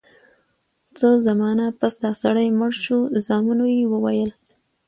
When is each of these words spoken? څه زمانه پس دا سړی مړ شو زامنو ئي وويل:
څه 0.97 1.07
زمانه 1.27 1.65
پس 1.79 1.93
دا 2.03 2.11
سړی 2.23 2.47
مړ 2.59 2.71
شو 2.85 2.97
زامنو 3.25 3.65
ئي 3.73 3.81
وويل: 3.91 4.31